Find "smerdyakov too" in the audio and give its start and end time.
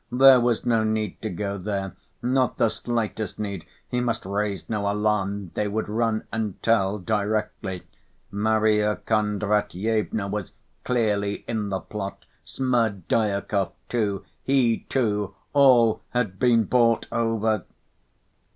12.43-14.25